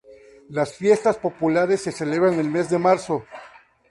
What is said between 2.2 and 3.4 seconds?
el mes de marzo.